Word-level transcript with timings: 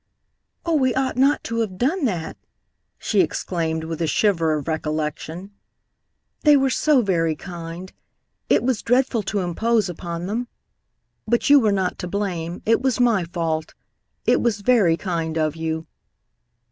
"Oh, 0.65 0.73
we 0.73 0.95
ought 0.95 1.15
not 1.15 1.43
to 1.43 1.59
have 1.59 1.77
done 1.77 2.05
that!" 2.05 2.35
she 2.97 3.21
exclaimed 3.21 3.83
with 3.83 4.01
a 4.01 4.07
shiver 4.07 4.55
of 4.55 4.67
recollection. 4.67 5.51
"They 6.41 6.57
were 6.57 6.71
so 6.71 7.03
very 7.03 7.35
kind. 7.35 7.93
It 8.49 8.63
was 8.63 8.81
dreadful 8.81 9.21
to 9.21 9.41
impose 9.41 9.89
upon 9.89 10.25
them. 10.25 10.47
But 11.27 11.51
you 11.51 11.59
were 11.59 11.71
not 11.71 11.99
to 11.99 12.07
blame. 12.07 12.63
It 12.65 12.81
was 12.81 12.99
my 12.99 13.25
fault. 13.25 13.75
It 14.25 14.41
was 14.41 14.61
very 14.61 14.97
kind 14.97 15.37
of 15.37 15.55
you." 15.55 15.85